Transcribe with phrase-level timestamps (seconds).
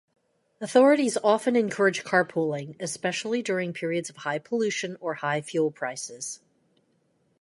[0.59, 6.39] Authorities often encourage carpooling, especially during periods of high pollution or high fuel prices.